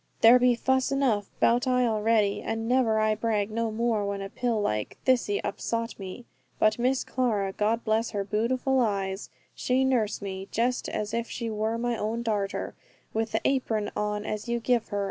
[0.21, 4.29] There be fuss enough 'bout I already, and never I brag no more, when a
[4.31, 6.25] pill like thiccy upsot me.
[6.57, 11.51] But Miss Clara, God bless her bootiful eyes, she nurse me, just as if she
[11.51, 12.73] wor my own darter,
[13.13, 14.99] with the apron on as you give her.